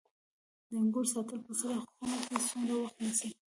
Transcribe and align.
د 0.69 0.71
انګورو 0.81 1.11
ساتل 1.13 1.39
په 1.47 1.53
سړه 1.59 1.75
خونه 1.87 2.17
کې 2.25 2.35
څومره 2.49 2.73
وخت 2.79 2.95
نیسي؟ 3.03 3.29